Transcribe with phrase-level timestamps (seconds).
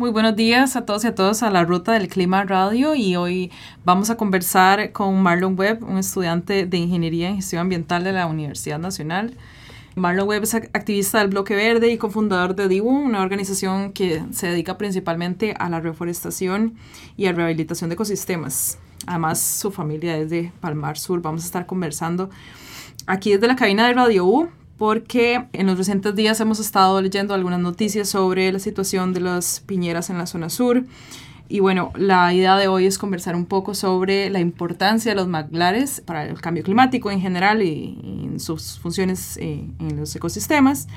[0.00, 3.16] Muy buenos días a todos y a todas a la Ruta del Clima Radio y
[3.16, 3.52] hoy
[3.84, 8.24] vamos a conversar con Marlon Webb, un estudiante de Ingeniería en Gestión Ambiental de la
[8.24, 9.36] Universidad Nacional.
[9.96, 14.46] Marlon Webb es activista del Bloque Verde y cofundador de DIBU, una organización que se
[14.46, 16.76] dedica principalmente a la reforestación
[17.18, 18.78] y a rehabilitación de ecosistemas.
[19.06, 21.20] Además, su familia es de Palmar Sur.
[21.20, 22.30] Vamos a estar conversando
[23.06, 24.48] aquí desde la cabina de Radio U
[24.80, 29.60] porque en los recientes días hemos estado leyendo algunas noticias sobre la situación de las
[29.66, 30.86] piñeras en la zona sur.
[31.50, 35.28] Y bueno, la idea de hoy es conversar un poco sobre la importancia de los
[35.28, 40.88] manglares para el cambio climático en general y, en sus funciones eh, en los ecosistemas.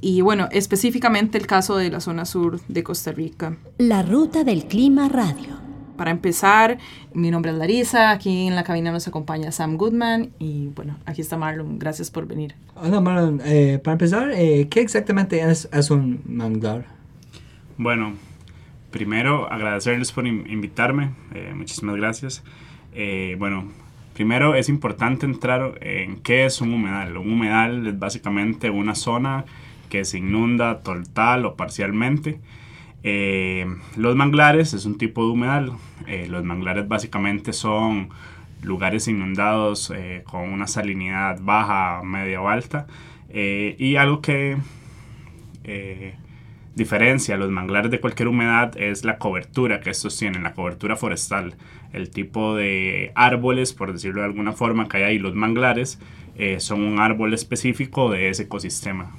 [0.00, 3.58] Y bueno, específicamente el caso de la zona sur de Costa Rica.
[3.76, 5.63] La ruta del clima radio.
[5.96, 6.78] Para empezar,
[7.12, 11.20] mi nombre es Larisa, aquí en la cabina nos acompaña Sam Goodman y bueno, aquí
[11.20, 12.56] está Marlon, gracias por venir.
[12.74, 16.86] Hola Marlon, eh, para empezar, eh, ¿qué exactamente es, es, un manglar?
[17.78, 18.14] Bueno,
[18.90, 22.42] primero agradecerles por invitarme, eh, muchísimas gracias.
[23.38, 23.68] bueno,
[24.14, 27.16] primero es importante entrar en qué es un humedal.
[27.16, 29.44] Un humedal es básicamente una zona
[29.88, 32.40] que se inunda total o parcialmente.
[33.06, 33.66] Eh,
[33.96, 35.72] los manglares es un tipo de humedal.
[36.08, 38.08] Eh, los manglares básicamente son
[38.62, 42.86] lugares inundados eh, con una salinidad baja, media o alta.
[43.30, 44.56] y algo que
[46.74, 51.54] diferencia los manglares de cualquier humedad es la cobertura que estos tienen, la cobertura forestal.
[51.92, 56.00] El tipo de árboles, por decirlo de alguna forma, que hay ahí los manglares,
[56.58, 59.12] son un árbol específico de ese ecosistema.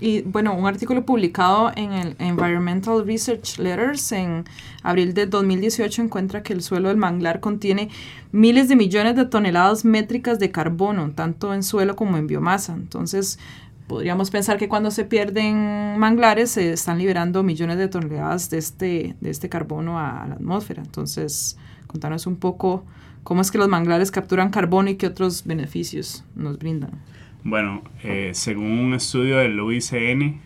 [0.00, 4.44] Y bueno, un artículo publicado en el Environmental Research Letters en
[4.82, 7.90] abril de 2018 encuentra que el suelo del manglar contiene
[8.32, 12.74] miles de millones de toneladas métricas de carbono, tanto en suelo como en biomasa.
[12.74, 13.38] Entonces,
[13.86, 19.16] podríamos pensar que cuando se pierden manglares se están liberando millones de toneladas de este,
[19.20, 20.82] de este carbono a, la atmósfera.
[20.82, 22.84] Entonces, contanos un poco
[23.22, 26.92] cómo es que los manglares capturan carbono y qué otros beneficios nos brindan.
[27.44, 30.40] Bueno, eh, según un estudio del UICN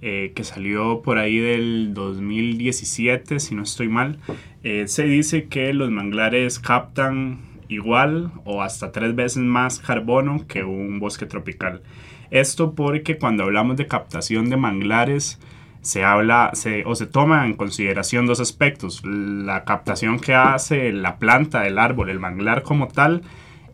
[0.00, 4.18] eh, que salió por ahí del 2017, si no estoy mal,
[4.62, 10.64] eh, se dice que los manglares captan igual o hasta tres veces más carbono que
[10.64, 11.82] un bosque tropical.
[12.30, 15.38] Esto porque cuando hablamos de captación de manglares,
[15.82, 16.50] se habla
[16.86, 19.04] o se toma en consideración dos aspectos.
[19.04, 23.20] La captación que hace la planta del árbol, el manglar como tal,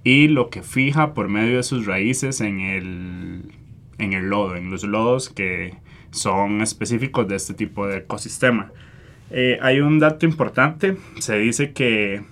[0.09, 3.53] y lo que fija por medio de sus raíces en el,
[3.99, 5.75] en el lodo, en los lodos que
[6.13, 8.73] son específicos de este tipo de ecosistema.
[9.31, 12.23] Eh, hay un dato importante, se dice que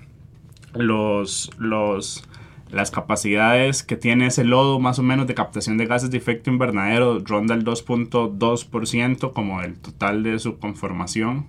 [0.73, 2.27] los, los,
[2.71, 6.49] las capacidades que tiene ese lodo más o menos de captación de gases de efecto
[6.49, 11.45] invernadero ronda el 2.2% como el total de su conformación.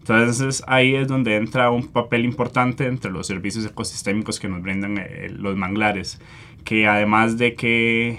[0.00, 4.98] Entonces ahí es donde entra un papel importante entre los servicios ecosistémicos que nos brindan
[4.98, 6.20] eh, los manglares,
[6.64, 8.18] que además de que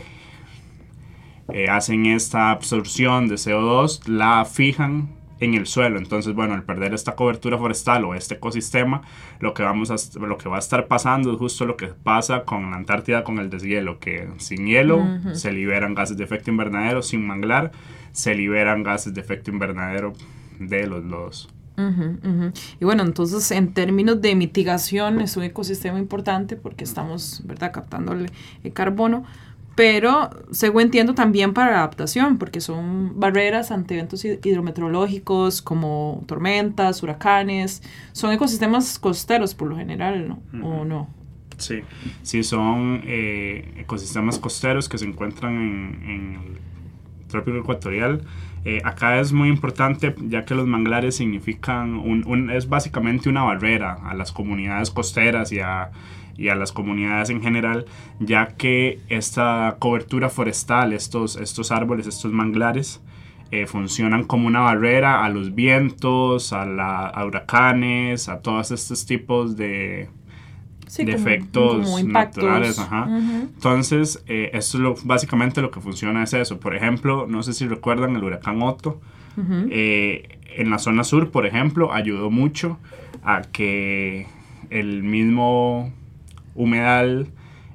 [1.53, 5.09] eh, hacen esta absorción de CO2, la fijan
[5.39, 5.97] en el suelo.
[5.97, 9.01] Entonces, bueno, al perder esta cobertura forestal o este ecosistema,
[9.39, 12.43] lo que, vamos a, lo que va a estar pasando es justo lo que pasa
[12.45, 15.03] con la Antártida con el deshielo, que sin hielo
[15.33, 17.71] se liberan gases de efecto invernadero, sin manglar
[18.11, 20.13] se liberan gases de efecto invernadero
[20.59, 21.49] de los lodos.
[22.79, 28.13] Y bueno, entonces en términos de mitigación es un ecosistema importante porque estamos, ¿verdad?, captando
[28.13, 28.29] el,
[28.73, 29.23] carbono,
[29.75, 37.81] pero según entiendo también para adaptación, porque son barreras ante eventos hidrometeorológicos como tormentas, huracanes,
[38.11, 40.67] son ecosistemas costeros por lo general, ¿no?
[40.67, 41.09] ¿O no?
[41.57, 41.81] Sí,
[42.23, 48.21] sí, son eh, ecosistemas costeros que se encuentran en, en el trópico ecuatorial
[48.63, 53.97] eh, acá es muy importante ya que los manglares significan, un, es básicamente una barrera
[54.03, 55.91] a las comunidades costeras y a,
[56.37, 57.85] y a las comunidades en general,
[58.19, 63.01] ya que esta cobertura forestal, estos, estos árboles, estos manglares,
[63.49, 69.05] eh, funcionan como una barrera a los vientos, a, la, a huracanes, a todos estos
[69.05, 70.07] tipos de,
[70.97, 72.79] de efectos naturales.
[72.79, 73.07] Ajá.
[73.09, 76.59] Entonces, eh, esto es lo, básicamente lo que funciona es eso.
[76.59, 79.01] Por ejemplo, no sé si recuerdan el huracán Otto.
[79.69, 82.77] Eh, en la zona sur, por ejemplo, ayudó mucho
[83.23, 84.27] a que
[84.69, 85.91] el mismo
[86.55, 87.27] humedal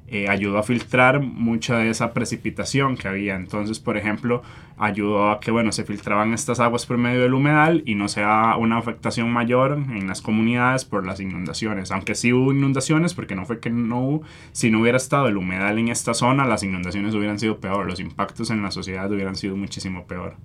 [0.09, 3.35] eh, ayudó a filtrar mucha de esa precipitación que había.
[3.35, 4.41] Entonces, por ejemplo,
[4.77, 8.55] ayudó a que, bueno, se filtraban estas aguas por medio del humedal y no sea
[8.57, 11.91] una afectación mayor en las comunidades por las inundaciones.
[11.91, 14.21] Aunque sí hubo inundaciones, porque no fue que no hubo,
[14.53, 17.99] si no hubiera estado el humedal en esta zona, las inundaciones hubieran sido peor, los
[17.99, 20.35] impactos en la sociedad hubieran sido muchísimo peor.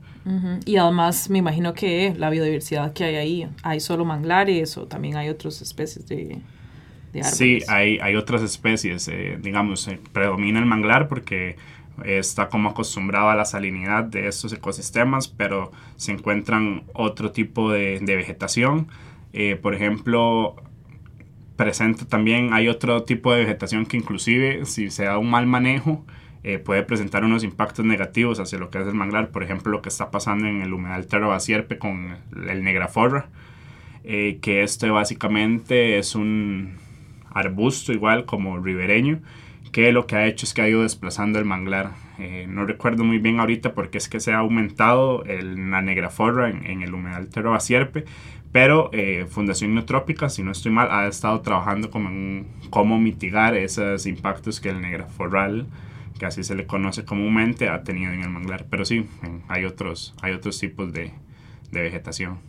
[0.65, 5.17] Y además, me imagino que la biodiversidad que hay ahí, hay solo manglares o también
[5.17, 6.41] hay otras especies de
[7.21, 11.57] Sí, hay, hay otras especies, eh, digamos, eh, predomina el manglar porque
[12.05, 18.01] está como acostumbrado a la salinidad de estos ecosistemas, pero se encuentran otro tipo de,
[18.01, 18.89] vegetación.
[19.35, 20.57] Eh, por ejemplo,
[21.57, 26.05] presenta también, hay otro tipo de vegetación que inclusive si se da un mal manejo,
[26.65, 29.29] puede presentar unos impactos negativos hacia lo que es el manglar.
[29.29, 32.17] Por ejemplo, lo que está pasando en el humedal Terra Basierpe con
[32.49, 33.29] el negraforra,
[34.03, 36.79] que esto básicamente es un,
[37.35, 39.21] arbusto igual como ribereño,
[39.73, 41.93] que lo que ha hecho es que ha ido desplazando el manglar.
[42.19, 46.51] Eh, no recuerdo muy bien ahorita porque es que se ha aumentado el, la negraforra
[46.51, 48.05] en, en el humedal Terra Sierpe,
[48.53, 53.57] pero eh, Fundación Neotrópica, si no estoy mal, ha estado trabajando como en cómo mitigar
[53.57, 55.67] esos impactos que el negraforral,
[56.19, 58.67] que así se le conoce comúnmente, ha tenido en el manglar.
[58.69, 59.07] Pero sí,
[59.49, 61.13] hay otros, hay otros tipos de,
[61.71, 62.41] de vegetación.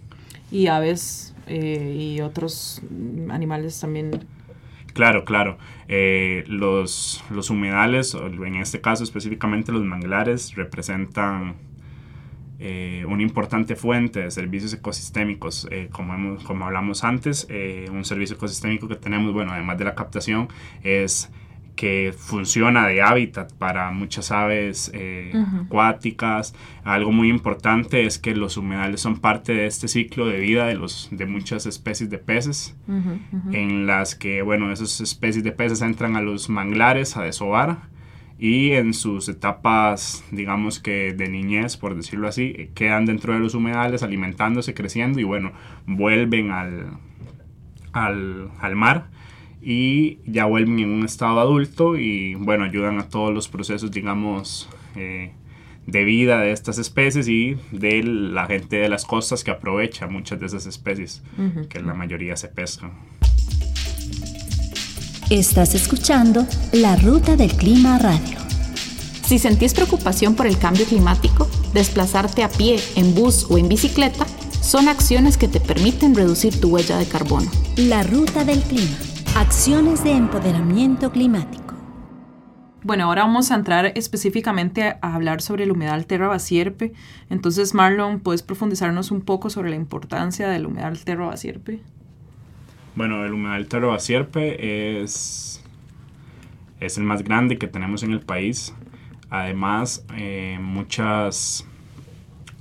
[0.51, 2.81] Y aves eh, y otros
[3.29, 4.25] animales también
[4.93, 5.57] Claro, claro.
[5.87, 11.55] Eh, los, los humedales, en este caso específicamente los manglares, representan
[12.59, 15.67] eh, una importante fuente de servicios ecosistémicos.
[15.71, 17.47] Eh, como, hemos, como hablamos antes,
[17.91, 20.47] un servicio ecosistémico que tenemos, bueno, además de la captación,
[20.83, 21.31] es
[21.75, 25.33] que funciona de hábitat para muchas aves eh,
[25.65, 26.53] acuáticas.
[26.83, 30.75] Algo muy importante es que los humedales son parte de este ciclo de vida de,
[30.75, 32.75] los, de muchas especies de peces,
[33.51, 37.93] en las que, bueno, esas especies de peces entran a los manglares a desovar
[38.37, 43.55] y en sus etapas, digamos que de niñez, por decirlo así, quedan dentro de los
[43.55, 45.53] humedales alimentándose, creciendo y, bueno,
[45.85, 46.97] vuelven al,
[47.93, 49.07] al, al mar
[49.63, 54.67] y ya vuelven en un estado adulto y bueno, ayudan a todos los procesos, digamos,
[54.95, 55.31] eh,
[55.87, 60.39] de vida de estas especies y de la gente de las costas que aprovecha muchas
[60.39, 61.23] de esas especies,
[61.69, 62.91] que la mayoría se pescan.
[65.29, 68.37] Estás escuchando La Ruta del Clima Radio.
[69.25, 74.25] Si sentís preocupación por el cambio climático, desplazarte a pie, en bus o en bicicleta
[74.61, 77.49] son acciones que te permiten reducir tu huella de carbono.
[77.75, 78.97] La Ruta del Clima
[79.43, 81.75] Acciones de empoderamiento climático.
[82.81, 86.93] Bueno, ahora vamos a entrar específicamente a hablar sobre el humedal Terra Basierpe.
[87.29, 91.81] Entonces, Marlon, ¿puedes profundizarnos un poco sobre la importancia del humedal Terra Basierpe?
[92.95, 95.61] Bueno, el humedal Terra Basierpe es,
[96.79, 98.73] es el más grande que tenemos en el país.
[99.29, 101.67] Además, eh, muchas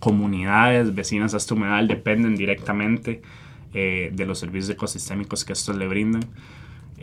[0.00, 3.22] comunidades vecinas a este humedal dependen directamente
[3.72, 6.22] eh, de los servicios ecosistémicos que estos le brindan.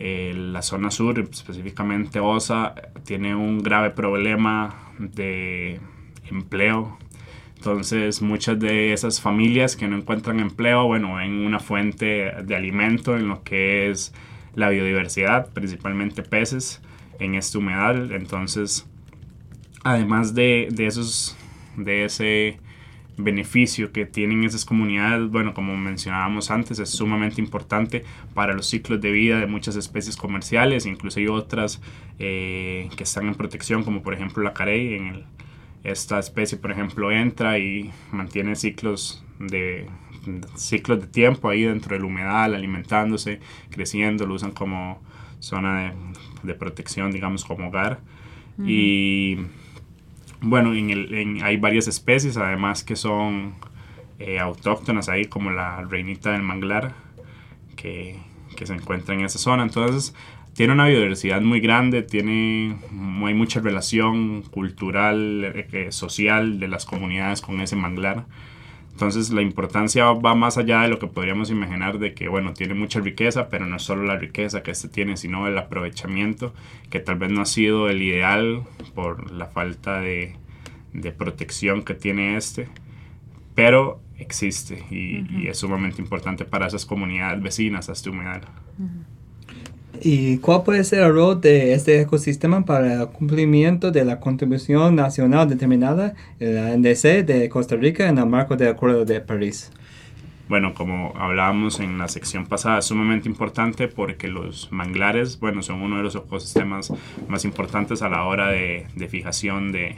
[0.01, 2.73] Eh, la zona sur, específicamente OSA,
[3.03, 5.81] tiene un grave problema de
[6.31, 6.97] empleo.
[7.57, 13.17] Entonces muchas de esas familias que no encuentran empleo, bueno, ven una fuente de alimento
[13.17, 14.13] en lo que es
[14.55, 16.81] la biodiversidad, principalmente peces
[17.19, 18.13] en este humedal.
[18.13, 18.87] Entonces,
[19.83, 21.35] además de, de esos,
[21.75, 22.57] de ese
[23.23, 29.01] beneficio que tienen esas comunidades, bueno, como mencionábamos antes, es sumamente importante para los ciclos
[29.01, 31.81] de vida de muchas especies comerciales, incluso hay otras
[32.17, 34.95] eh, que están en protección, como por ejemplo la carey.
[34.95, 35.23] En
[35.83, 39.87] esta especie, por ejemplo, entra y mantiene ciclos de
[40.55, 45.01] ciclos de tiempo ahí dentro del humedal, alimentándose, creciendo, lo usan como
[45.39, 45.93] zona
[46.43, 47.99] de, protección, digamos, como hogar.
[48.65, 49.37] Y
[50.41, 53.55] bueno, en el, hay varias especies, además que son
[54.19, 56.93] eh, autóctonas ahí, como la reinita del manglar,
[57.75, 58.17] que,
[58.55, 59.63] que, se encuentra en esa zona.
[59.63, 60.13] Entonces,
[60.53, 62.77] tiene una biodiversidad muy grande, tiene,
[63.23, 68.25] hay mucha relación cultural, eh, social de las comunidades con ese manglar.
[68.99, 72.73] Entonces la importancia va más allá de lo que podríamos imaginar de que, bueno, tiene
[72.73, 76.53] mucha riqueza, pero no es solo la riqueza que este tiene, sino el aprovechamiento,
[76.89, 78.63] que tal vez no ha sido el ideal
[78.95, 80.35] por la falta de,
[80.91, 82.67] de protección que tiene este,
[83.55, 88.41] pero existe y, es sumamente importante para esas comunidades vecinas a este humedal.
[90.01, 94.95] ¿Y cuál puede ser el rol de este ecosistema para el cumplimiento de la contribución
[94.95, 99.71] nacional determinada la NDC de Costa Rica en el marco del Acuerdo de París?
[100.49, 105.83] bueno, como hablábamos en la sección pasada, es sumamente importante porque los manglares, bueno, son
[105.83, 106.91] uno de los ecosistemas
[107.27, 109.95] más importantes a la hora de, fijación de,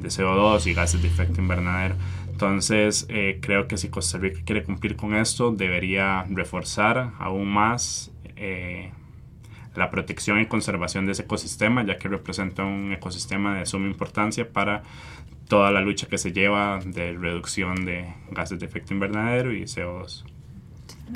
[0.00, 1.94] CO2 y gases de efecto invernadero.
[2.28, 8.10] Entonces, eh, creo que si Costa Rica quiere cumplir con esto, debería reforzar aún más
[8.34, 8.90] eh,
[9.78, 14.50] la protección y conservación de ese ecosistema, ya que representa un ecosistema de suma importancia
[14.52, 14.82] para
[15.48, 20.24] toda la lucha que se lleva de reducción de gases de efecto invernadero y CO2.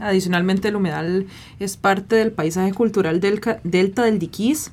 [0.01, 1.27] Adicionalmente, el humedal
[1.59, 4.73] es parte del paisaje cultural del delta del Diquís.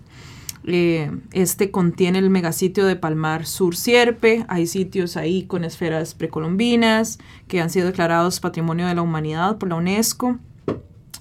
[0.65, 4.45] Eh, este contiene el megasitio de Palmar Sur Sierpe.
[4.47, 7.17] Hay sitios ahí con esferas precolombinas
[7.47, 10.37] que han sido declarados Patrimonio de la Humanidad por la UNESCO.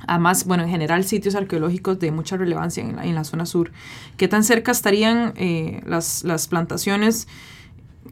[0.09, 3.71] Además, bueno, en general sitios arqueológicos de mucha relevancia en la, en la zona sur.
[4.17, 7.29] ¿Qué tan cerca estarían eh, las, las plantaciones?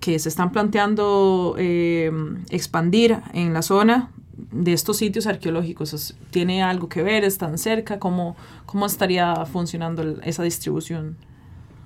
[0.00, 2.11] que se están planteando eh,
[2.50, 6.17] expandir en la zona de estos sitios arqueológicos?
[6.31, 7.25] ¿Tiene algo que ver?
[7.25, 7.99] ¿Están cerca?
[7.99, 8.37] ¿Cómo,
[8.67, 11.17] cómo estaría funcionando esa distribución?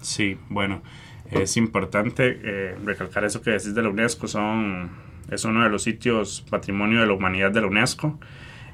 [0.01, 0.83] Sí, bueno,
[1.31, 4.27] es importante eh, recalcar eso que decís de la UNESCO.
[4.29, 4.91] Son,
[5.31, 8.19] es uno de los sitios patrimonio de la humanidad de la UNESCO.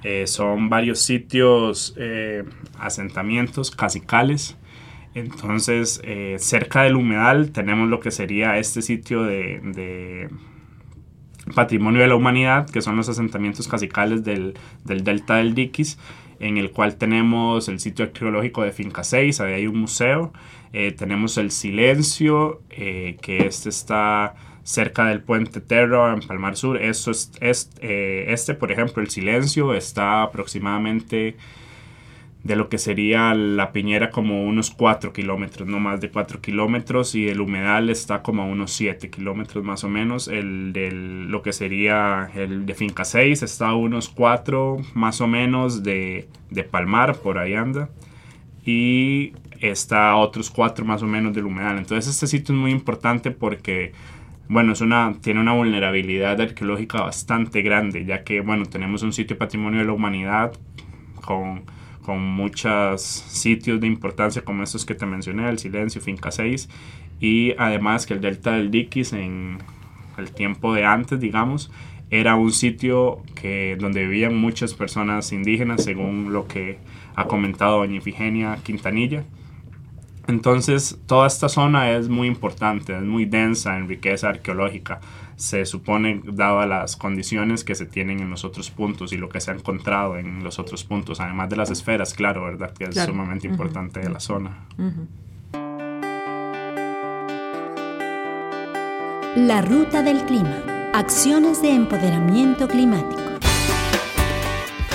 [0.03, 1.97] Eh, son varios sitios,
[2.79, 4.57] asentamientos, casicales,
[5.17, 10.29] entonces, eh, cerca del humedal tenemos lo que sería este sitio de,
[11.55, 15.99] patrimonio de la humanidad, que son los asentamientos casicales del, delta del Diquis,
[16.39, 20.35] en el cual tenemos el sitio arqueológico de Finca 6, ahí hay un museo,
[20.75, 24.35] eh, tenemos el Silencio, eh, que este está
[24.67, 30.23] cerca del puente Terra en Palmar Sur, Eso es, este, por ejemplo, el Silencio está
[30.23, 31.37] aproximadamente
[32.43, 37.15] de lo que sería la piñera como unos 4 kilómetros, no más de 4 kilómetros,
[37.15, 40.27] y el humedal está como unos 7 kilómetros más o menos.
[40.27, 45.29] El de lo que sería el de Finca 6 está a unos 4 más o
[45.29, 47.89] menos de, de Palmar, por ahí anda.
[48.65, 51.79] Y está a otros 4 más o menos del humedal.
[51.79, 53.93] Entonces este sitio es muy importante porque
[54.49, 59.37] bueno, es una, tiene una vulnerabilidad arqueológica bastante grande, ya que, bueno, tenemos un sitio
[59.39, 60.53] patrimonio de la humanidad
[61.25, 61.65] con
[62.07, 66.69] con muchos sitios de importancia como estos que te mencioné, el Silencio, Finca 6,
[67.21, 69.59] y además que el Delta del Diquis en
[70.17, 71.73] el tiempo de antes, digamos,
[72.09, 76.79] era un sitio que, donde vivían muchas personas indígenas, según lo que
[77.17, 79.25] ha comentado doña Ifigenia Quintanilla.
[80.29, 85.01] Entonces, toda esta zona es muy importante, es muy densa en riqueza arqueológica
[85.37, 89.41] se supone, dadas las condiciones que se tienen en los otros puntos y lo que
[89.41, 92.73] se ha encontrado en los otros puntos, además de las esferas, claro, ¿verdad?
[92.73, 94.67] Que es sumamente importante de la zona.
[99.37, 100.63] La ruta del clima.
[100.95, 103.21] Acciones de empoderamiento climático.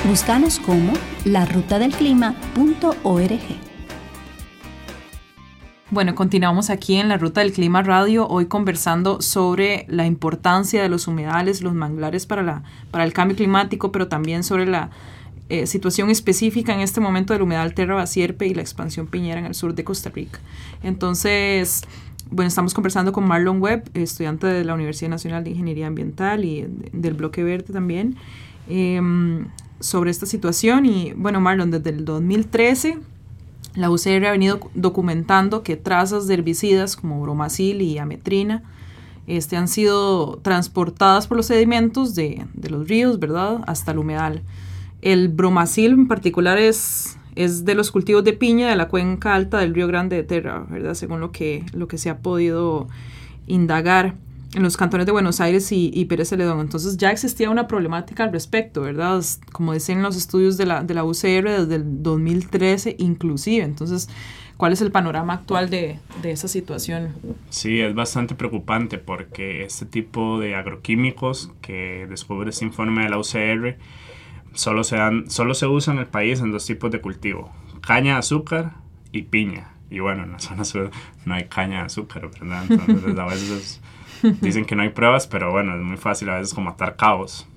[0.07, 0.93] Búscanos como
[1.25, 3.70] larutadelclima.org.
[5.91, 10.87] Bueno, continuamos aquí en la Ruta del Clima Radio, hoy conversando sobre la importancia de
[10.87, 14.89] los humedales, los manglares para, la, para el cambio climático, pero también sobre la
[15.49, 19.47] eh, situación específica en este momento del humedal Terra Basierpe y la expansión piñera en
[19.47, 20.39] el sur de Costa Rica.
[20.81, 21.81] Entonces,
[22.29, 26.67] bueno, estamos conversando con Marlon Webb, estudiante de la Universidad Nacional de Ingeniería Ambiental y
[26.93, 28.15] del Bloque Verde también,
[28.69, 29.47] em,
[29.81, 30.85] sobre esta situación.
[30.85, 32.97] Y bueno, Marlon, desde el 2013
[33.75, 38.63] la UCR ha venido documentando que trazas de herbicidas como bromacil y ametrina
[39.27, 44.41] este, han sido transportadas por los sedimentos de, los ríos, ¿verdad?, hasta el humedal.
[45.01, 49.59] El bromacil en particular es, es de los cultivos de piña de la cuenca alta
[49.59, 52.87] del río Grande de Terra, ¿verdad?, según lo que, lo que se ha podido
[53.47, 54.15] indagar
[54.53, 56.59] en los cantones de Buenos Aires y, Pérez Celedón.
[56.59, 59.23] Entonces ya existía una problemática al respecto, ¿verdad?
[59.51, 63.63] Como dicen los estudios de la, de la UCR desde el 2013 inclusive.
[63.63, 64.09] Entonces,
[64.57, 67.13] ¿cuál es el panorama actual de, de esa situación?
[67.49, 73.17] Sí, es bastante preocupante porque este tipo de agroquímicos que descubre este informe de la
[73.17, 73.77] UCR
[74.53, 78.13] solo se, dan, solo se usa en el país en dos tipos de cultivo, caña
[78.13, 78.73] de azúcar
[79.11, 79.69] y piña.
[79.89, 80.89] Y bueno, en la zona sur
[81.25, 82.63] no hay caña de azúcar, ¿verdad?
[82.69, 83.81] Entonces a veces
[84.41, 87.47] Dicen que no hay pruebas, pero bueno, es muy fácil a veces como matar cabos.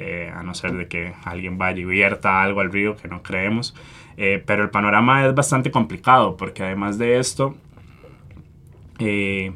[0.00, 3.20] Eh, a no ser de que alguien vaya y vierta algo al río que no
[3.24, 3.74] creemos.
[4.16, 7.56] Eh, pero el panorama es bastante complicado porque además de esto,
[9.00, 9.52] eh,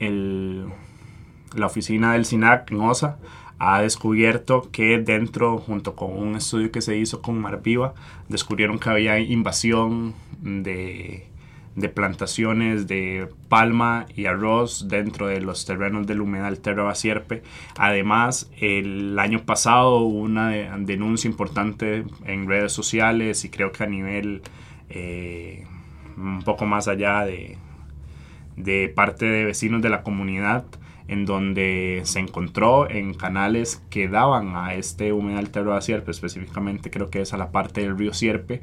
[0.00, 3.18] la oficina del SINAC en OSA
[3.60, 7.94] ha descubierto que dentro, junto con un estudio que se hizo con Marviva,
[8.28, 11.28] descubrieron que había invasión de
[11.76, 17.42] de plantaciones de palma y arroz dentro de los terrenos del humedal Terra Basierpe.
[17.76, 23.86] Además, el año pasado hubo una denuncia importante en redes sociales y creo que a
[23.86, 24.42] nivel
[24.88, 25.66] eh,
[26.16, 27.58] un poco más allá de,
[28.56, 30.64] de parte de vecinos de la comunidad
[31.08, 37.10] en donde se encontró en canales que daban a este humedal Terra Sierpe, específicamente creo
[37.10, 38.60] que es a la parte del río Sierpe,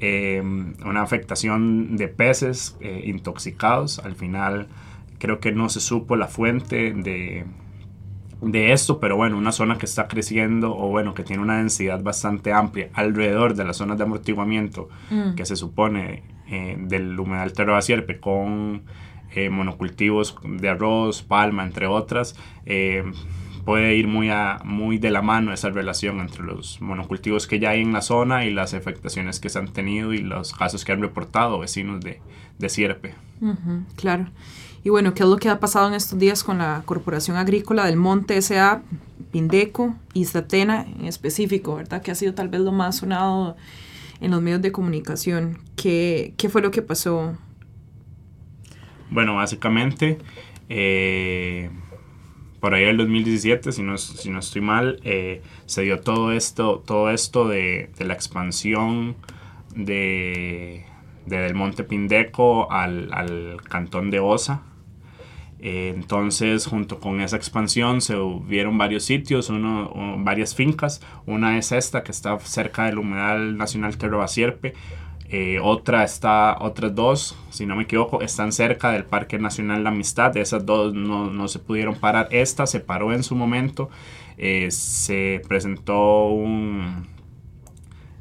[0.00, 4.00] Em, una afectación de peces eh, intoxicados.
[4.00, 4.66] Al final
[5.18, 7.44] creo que no se supo la fuente de,
[8.42, 12.02] de esto, pero bueno, una zona que está creciendo o bueno, que tiene una densidad
[12.02, 15.36] bastante amplia alrededor de las zonas de amortiguamiento mm.
[15.36, 18.82] que se supone eh, del humedal Terra Sierpe con
[19.32, 22.36] eh, monocultivos de arroz, palma, entre otras
[23.64, 27.70] puede ir muy, a, muy de la mano esa relación entre los monocultivos que ya
[27.70, 30.92] hay en la zona y las afectaciones que se han tenido y los casos que
[30.92, 32.20] han reportado vecinos de,
[32.58, 33.14] de Sierpe.
[33.96, 34.28] claro.
[34.82, 37.86] Y bueno, ¿qué es lo que ha pasado en estos días con la Corporación Agrícola
[37.86, 38.82] del Monte S.A.,
[39.32, 42.02] Pindeco y Satena en específico, ¿verdad?
[42.02, 43.56] Que ha sido tal vez lo más sonado
[44.20, 45.58] en los medios de comunicación.
[45.74, 47.34] ¿Qué, qué fue lo que pasó?
[49.10, 50.18] Bueno, básicamente...
[50.68, 51.70] Eh,
[52.64, 56.82] por ahí el 2017, si no, si no estoy mal, eh, se dio todo esto,
[56.86, 59.16] todo esto de, la expansión
[59.76, 60.86] de,
[61.26, 64.62] Del Monte Pindeco al, cantón de Osa.
[65.58, 71.02] Eh, entonces, junto con esa expansión, se hubieron varios sitios, uno, varias fincas.
[71.26, 74.72] Una es esta, que está cerca del Humedal Nacional Terro Basierpe,
[75.30, 79.90] eh, otra está, otras dos, si no me equivoco, están cerca del Parque Nacional La
[79.90, 80.36] Amistad.
[80.36, 82.28] Esas dos no, no se pudieron parar.
[82.30, 83.90] Esta se paró en su momento.
[84.36, 87.06] Eh, se presentó un,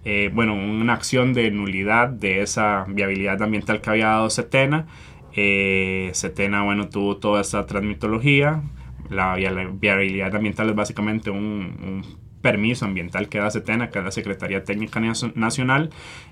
[0.05, 4.88] eh, bueno, una acción de nulidad de esa viabilidad ambiental que había dado Setena.
[5.33, 8.63] Setena, bueno, tuvo toda esa transmitología.
[9.10, 14.12] La viabilidad ambiental es básicamente un, un permiso ambiental que da Setena, que es la
[14.12, 15.02] Secretaría Técnica
[15.34, 15.90] Nacional.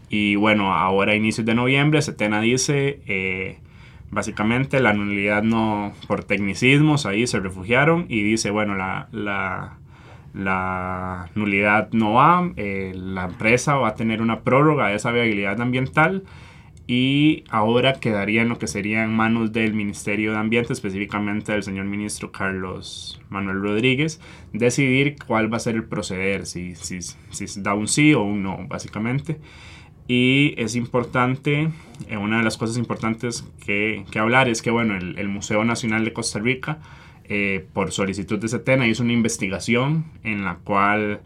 [0.10, 3.60] Y bueno, ahora a inicios de noviembre, Setena dice, eh,
[4.12, 9.78] básicamente la nulidad no, por tecnicismos, ahí se refugiaron y dice, bueno, la, la,
[10.34, 15.62] la nulidad no va, eh, la empresa va a tener una prórroga de esa viabilidad
[15.62, 16.24] ambiental
[16.94, 21.64] y ahora quedaría en lo que sería en manos del Ministerio de Ambiente, específicamente del
[21.64, 24.20] señor ministro Carlos Manuel Rodríguez,
[24.52, 28.44] decidir cuál va a ser el proceder, si, si, si da un sí o un
[28.44, 29.40] no, básicamente.
[30.10, 31.70] Y es importante,
[32.10, 35.64] eh, una de las cosas importantes que, que hablar es que, bueno, el, el, Museo
[35.64, 36.80] Nacional de Costa Rica,
[37.24, 41.22] eh, por solicitud de Setena, hizo una investigación en la cual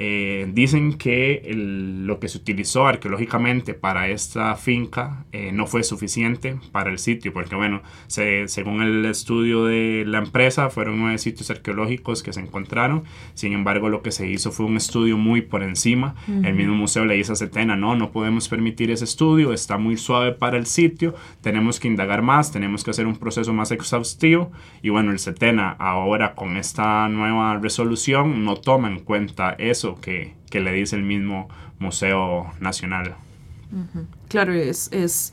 [0.00, 6.56] eh, dicen que lo que se utilizó arqueológicamente para esta finca eh, no fue suficiente
[6.70, 12.22] para el sitio, porque bueno, según el estudio de la empresa, fueron nueve sitios arqueológicos
[12.22, 13.02] que se encontraron,
[13.34, 17.04] sin embargo lo que se hizo fue un estudio muy por encima, el mismo museo
[17.04, 20.66] le dice a Setena, no, no podemos permitir ese estudio, está muy suave para el
[20.66, 25.18] sitio, tenemos que indagar más, tenemos que hacer un proceso más exhaustivo, y bueno, el
[25.18, 31.02] Setena ahora con esta nueva resolución no toma en cuenta eso, que, le dice el
[31.02, 31.48] mismo
[31.78, 33.16] Museo Nacional.
[34.28, 35.32] Claro, es, es,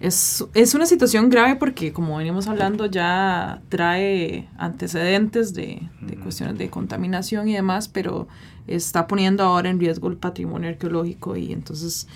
[0.00, 5.88] es, una situación grave porque, como venimos hablando, ya trae antecedentes de,
[6.22, 8.28] cuestiones de contaminación y demás, pero
[8.66, 12.08] está poniendo ahora en riesgo el patrimonio arqueológico y entonces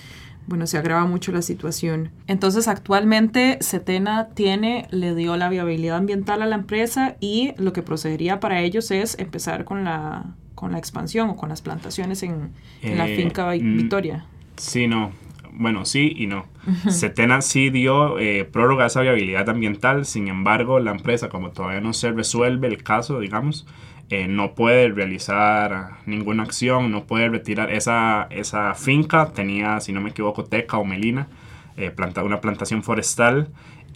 [0.49, 2.11] bueno, se agrava mucho la situación.
[2.29, 7.83] Entonces, actualmente Setena tiene, le dio la viabilidad ambiental a la empresa y lo que
[7.83, 12.51] procedería para ellos es empezar con la con la expansión o con las plantaciones en,
[12.83, 14.25] la eh, finca mm, Victoria.
[14.57, 15.13] Sí, no.
[15.53, 16.47] Bueno, sí y no.
[16.91, 21.81] Setena sí dio eh, prórroga a esa viabilidad ambiental, sin embargo, la empresa, como todavía
[21.81, 23.67] no se resuelve el caso, digamos,
[24.11, 30.01] eh, no puede realizar ninguna acción, no puede retirar esa, esa finca, tenía, si no
[30.01, 31.29] me equivoco, teca o melina,
[31.95, 33.49] planta, una plantación forestal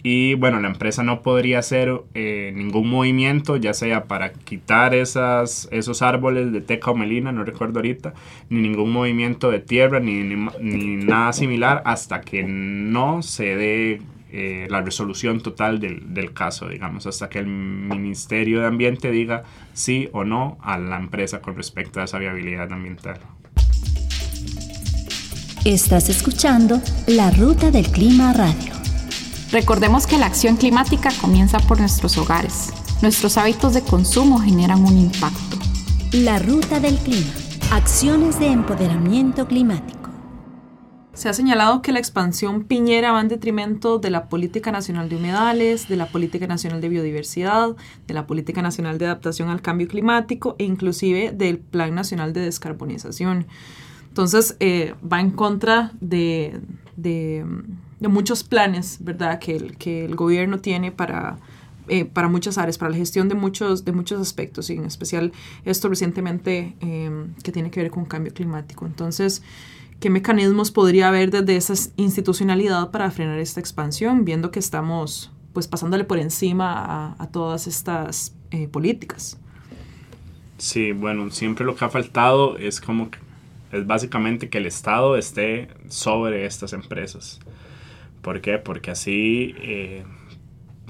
[0.03, 6.01] y bueno, la empresa no podría hacer eh, ningún movimiento, ya sea para quitar esos
[6.01, 8.13] árboles de teca o melina, no recuerdo ahorita,
[8.49, 14.67] ni ningún movimiento de tierra, ni, ni, nada similar, hasta que no se dé eh,
[14.69, 20.09] la resolución total del, del, caso, digamos, hasta que el Ministerio de Ambiente diga sí
[20.13, 23.19] o no a la empresa con respecto a esa viabilidad ambiental.
[25.63, 28.80] Estás escuchando La Ruta del Clima Radio.
[29.51, 32.69] Recordemos que la acción climática comienza por nuestros hogares.
[33.01, 35.57] Nuestros hábitos de consumo generan un impacto.
[36.13, 37.33] La ruta del clima.
[37.69, 40.09] Acciones de empoderamiento climático.
[41.13, 45.17] Se ha señalado que la expansión piñera va en detrimento de la Política Nacional de
[45.17, 47.75] Humedales, de la Política Nacional de Biodiversidad,
[48.07, 52.39] de la Política Nacional de Adaptación al Cambio Climático e inclusive del Plan Nacional de
[52.39, 53.47] Descarbonización.
[54.07, 56.61] Entonces, eh, va en contra de,
[56.95, 57.45] de,
[58.09, 61.37] muchos planes, ¿verdad?, que el, que el gobierno tiene para,
[61.87, 65.31] eh, para muchas áreas, para la gestión de muchos, de muchos aspectos, y en especial
[65.65, 68.85] esto recientemente eh, que tiene que ver con cambio climático.
[68.85, 69.43] Entonces,
[69.99, 75.67] ¿qué mecanismos podría haber desde esa institucionalidad para frenar esta expansión, viendo que estamos pues
[75.67, 79.37] pasándole por encima a, todas estas eh, políticas?
[80.57, 83.19] Sí, bueno, siempre lo que ha faltado es como que
[83.71, 87.39] es básicamente que el Estado esté sobre estas empresas.
[88.21, 88.57] ¿Por qué?
[88.57, 89.55] Porque así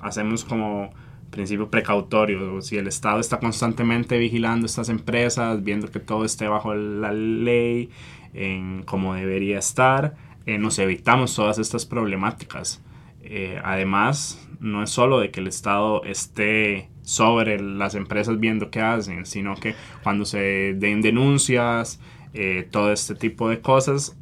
[0.01, 0.91] hacemos como
[1.31, 2.61] principio precautorio.
[2.61, 7.89] Si el Estado está constantemente vigilando estas empresas, viendo que todo esté bajo la ley,
[8.33, 10.15] en como debería estar,
[10.45, 12.83] eh, nos evitamos todas estas problemáticas.
[13.23, 18.81] Eh, además, no es solo de que el Estado esté sobre las empresas viendo qué
[18.81, 21.99] hacen, sino que cuando se den denuncias,
[22.33, 24.17] eh, todo este tipo de cosas,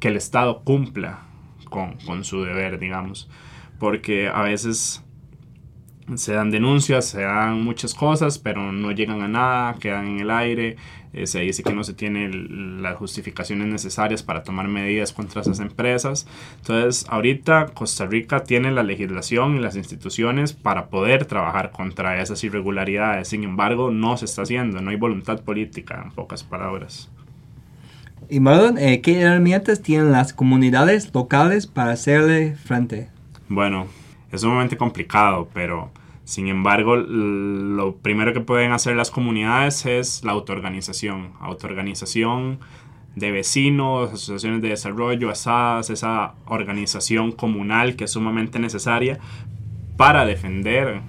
[0.00, 1.25] que el Estado cumpla
[1.66, 3.28] con, su deber, digamos
[3.78, 5.02] porque a veces
[6.14, 10.30] se dan denuncias, se dan muchas cosas, pero no llegan a nada, quedan en el
[10.30, 10.76] aire,
[11.12, 15.58] eh, se dice que no se tienen las justificaciones necesarias para tomar medidas contra esas
[15.58, 16.28] empresas.
[16.58, 22.44] Entonces, ahorita Costa Rica tiene la legislación y las instituciones para poder trabajar contra esas
[22.44, 27.10] irregularidades, sin embargo, no se está haciendo, no hay voluntad política, en pocas palabras.
[28.28, 33.08] Y Marlon, eh, ¿qué herramientas tienen las comunidades locales para hacerle frente?
[33.48, 33.86] Bueno,
[34.32, 35.90] es sumamente complicado, pero
[36.24, 41.34] sin embargo, lo primero que pueden hacer las comunidades es la autoorganización.
[41.40, 42.58] Autoorganización
[43.14, 49.20] de vecinos, asociaciones de desarrollo, asadas, esa organización comunal que es sumamente necesaria
[49.96, 51.00] para defender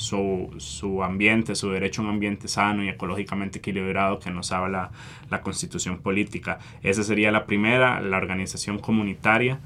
[0.00, 4.90] su, ambiente, su derecho a un ambiente sano y ecológicamente equilibrado que nos habla
[5.28, 6.58] la constitución política.
[6.82, 9.60] Esa sería la primera, la organización comunitaria.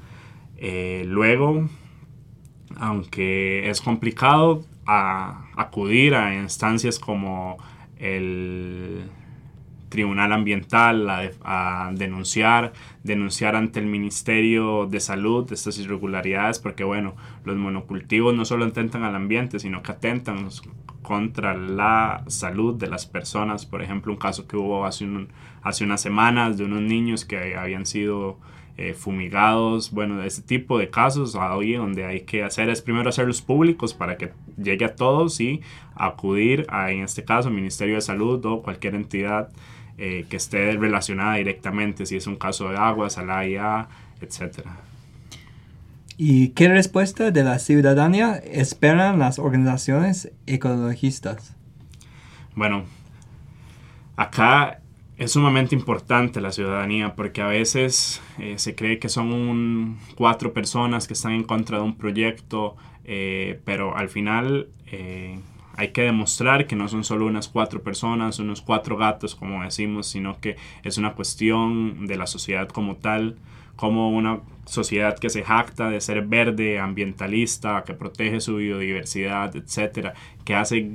[0.57, 1.69] Eh, luego,
[2.75, 7.57] aunque es complicado acudir a instancias como
[7.97, 9.09] el
[9.95, 17.55] tribunal ambiental a, denunciar, denunciar ante el Ministerio de Salud estas irregularidades, porque bueno, los
[17.55, 20.49] monocultivos no solo atentan al ambiente, sino que atentan
[21.01, 23.65] contra la salud de las personas.
[23.65, 25.07] Por ejemplo, un caso que hubo hace,
[25.61, 28.37] hace unas semanas de unos niños que habían sido
[28.77, 33.07] eh, fumigados, bueno, de ese tipo de casos, hoy donde hay que hacer es primero
[33.07, 35.61] hacerlos públicos para que llegue a todos y
[35.95, 39.53] acudir a, en este caso, Ministerio de Salud o cualquier entidad
[39.97, 43.87] eh, que esté relacionada directamente, si es un caso de agua, salaya,
[44.19, 44.67] etc.
[46.17, 51.55] ¿Y qué respuesta de la ciudadanía esperan las organizaciones ecologistas?
[52.55, 52.83] Bueno,
[54.17, 54.81] acá
[55.17, 61.07] es sumamente importante la ciudadanía porque a veces eh, se cree que son cuatro personas
[61.07, 64.67] que están en contra de un proyecto, eh, pero al final
[65.77, 70.07] hay que demostrar que no son solo unas cuatro personas, unos cuatro gatos como decimos,
[70.07, 73.35] sino que es una cuestión de la sociedad como tal,
[73.75, 80.13] como una sociedad que se jacta de ser verde, ambientalista, que protege su biodiversidad, etcétera,
[80.43, 80.89] que hace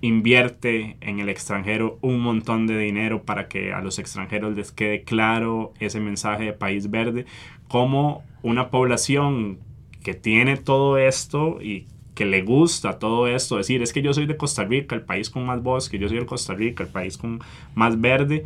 [0.00, 5.02] invierte en el extranjero un montón de dinero para que a los extranjeros les quede
[5.02, 7.24] claro ese mensaje de país verde,
[7.68, 9.58] como una población
[10.02, 14.26] que tiene todo esto y que le gusta todo esto, decir, es que yo soy
[14.26, 17.18] de Costa Rica, el país con más bosque, yo soy de Costa Rica, el país
[17.18, 17.40] con
[17.74, 18.44] más verde,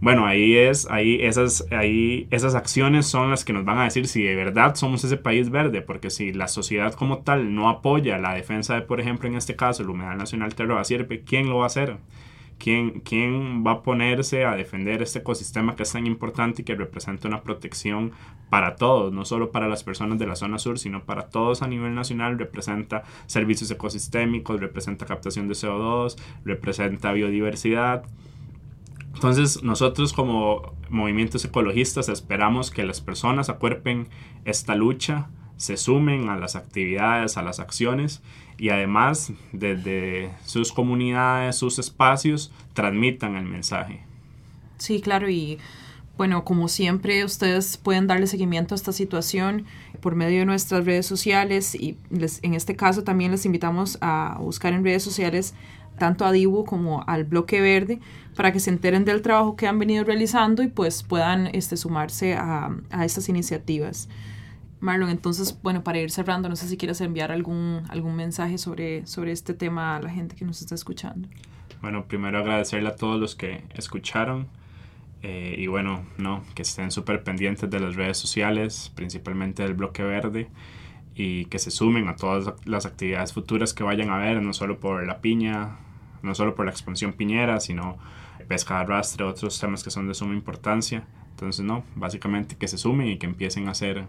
[0.00, 4.06] bueno, ahí es, ahí esas, ahí esas acciones son las que nos van a decir
[4.06, 8.18] si de verdad somos ese país verde, porque si la sociedad como tal no apoya
[8.18, 11.56] la defensa de, por ejemplo, en este caso, el humedal nacional Terra Sierpe, ¿quién lo
[11.58, 11.96] va a hacer?
[12.58, 16.74] ¿Quién, ¿Quién va a ponerse a defender este ecosistema que es tan importante y que
[16.74, 18.12] representa una protección
[18.48, 21.66] para todos, no solo para las personas de la zona sur, sino para todos a
[21.66, 22.38] nivel nacional?
[22.38, 28.04] Representa servicios ecosistémicos, representa captación de CO2, representa biodiversidad.
[29.14, 34.08] Entonces nosotros como movimientos ecologistas esperamos que las personas acuerpen
[34.44, 38.22] esta lucha, se sumen a las actividades, a las acciones
[38.58, 44.00] y además desde sus comunidades, sus espacios, transmitan el mensaje.
[44.78, 45.58] Sí, claro, y
[46.16, 49.64] bueno, como siempre, ustedes pueden darle seguimiento a esta situación
[50.00, 51.96] por medio de nuestras redes sociales y
[52.42, 55.54] en este caso también les invitamos a buscar en redes sociales
[55.98, 58.00] tanto a Dibu como al Bloque Verde
[58.36, 62.34] para que se enteren del trabajo que han venido realizando y pues puedan este, sumarse
[62.34, 64.08] a, a estas iniciativas.
[64.84, 69.06] Marlon, entonces, bueno, para ir cerrando, no sé si quieres enviar algún, algún mensaje sobre,
[69.06, 71.26] sobre este tema a la gente que nos está escuchando.
[71.80, 74.46] Bueno, primero agradecerle a todos los que escucharon
[75.22, 80.02] eh, y bueno, no, que estén súper pendientes de las redes sociales, principalmente del Bloque
[80.02, 80.50] Verde
[81.14, 84.80] y que se sumen a todas las actividades futuras que vayan a ver, no solo
[84.80, 85.78] por la piña,
[86.22, 87.96] no solo por la expansión piñera, sino
[88.48, 91.06] pesca de arrastre, otros temas que son de suma importancia.
[91.30, 94.04] Entonces, no, básicamente que se sumen y que empiecen a hacer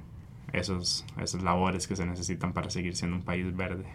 [0.53, 3.85] esos, esas labores que se necesitan para seguir siendo un país verde.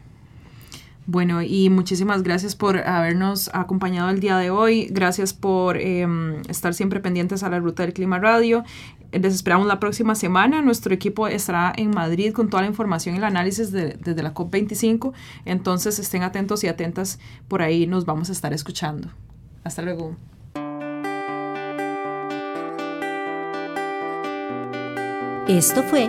[1.07, 4.87] Bueno, y muchísimas gracias por habernos acompañado el día de hoy.
[4.91, 8.63] Gracias por em, estar siempre pendientes a la Ruta del Clima Radio.
[9.11, 10.63] Les esperamos la próxima semana.
[10.63, 15.13] Nuestro equipo estará en Madrid con toda la información y el análisis desde la COP25.
[15.47, 17.19] Entonces estén atentos y atentas.
[17.49, 19.09] Por ahí nos vamos a estar escuchando.
[19.65, 20.17] Hasta luego.
[25.49, 26.09] Esto fue